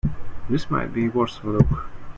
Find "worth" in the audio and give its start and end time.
1.09-1.43